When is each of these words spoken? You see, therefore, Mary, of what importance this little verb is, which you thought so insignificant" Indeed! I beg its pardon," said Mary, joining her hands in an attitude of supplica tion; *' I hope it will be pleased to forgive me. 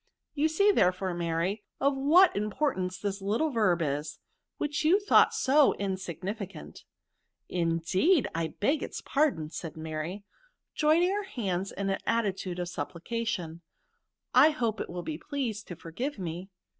You 0.33 0.47
see, 0.47 0.71
therefore, 0.71 1.13
Mary, 1.13 1.63
of 1.79 1.95
what 1.95 2.35
importance 2.35 2.97
this 2.97 3.21
little 3.21 3.51
verb 3.51 3.83
is, 3.83 4.17
which 4.57 4.83
you 4.83 4.99
thought 4.99 5.31
so 5.31 5.75
insignificant" 5.75 6.85
Indeed! 7.49 8.27
I 8.33 8.47
beg 8.47 8.81
its 8.81 9.01
pardon," 9.01 9.51
said 9.51 9.77
Mary, 9.77 10.23
joining 10.73 11.11
her 11.11 11.21
hands 11.25 11.71
in 11.71 11.91
an 11.91 11.99
attitude 12.07 12.57
of 12.57 12.67
supplica 12.67 13.27
tion; 13.27 13.61
*' 13.99 14.33
I 14.33 14.49
hope 14.49 14.81
it 14.81 14.89
will 14.89 15.03
be 15.03 15.19
pleased 15.19 15.67
to 15.67 15.75
forgive 15.75 16.17
me. 16.17 16.49